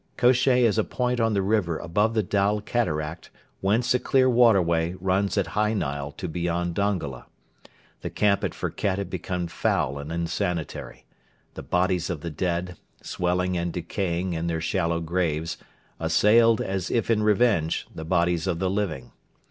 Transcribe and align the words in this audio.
Kosheh 0.17 0.63
is 0.65 0.79
a 0.79 0.83
point 0.83 1.19
on 1.19 1.35
the 1.35 1.43
river 1.43 1.77
above 1.77 2.15
the 2.15 2.23
Dal 2.23 2.59
Cataract 2.59 3.29
whence 3.59 3.93
a 3.93 3.99
clear 3.99 4.27
waterway 4.27 4.95
runs 4.99 5.37
at 5.37 5.45
high 5.53 5.75
Nile 5.75 6.11
to 6.13 6.27
beyond 6.27 6.73
Dongola. 6.73 7.27
The 8.01 8.09
camp 8.09 8.43
at 8.43 8.55
Firket 8.55 8.97
had 8.97 9.11
become 9.11 9.45
foul 9.45 9.99
and 9.99 10.11
insanitary. 10.11 11.05
The 11.53 11.61
bodies 11.61 12.09
of 12.09 12.21
the 12.21 12.31
dead, 12.31 12.77
swelling 13.03 13.55
and 13.55 13.71
decaying 13.71 14.33
in 14.33 14.47
their 14.47 14.59
shallow 14.59 15.01
graves, 15.01 15.59
assailed, 15.99 16.61
as 16.61 16.89
if 16.89 17.11
in 17.11 17.21
revenge, 17.21 17.85
the 17.93 18.03
bodies 18.03 18.47
of 18.47 18.57
the 18.57 18.71
living. 18.71 19.11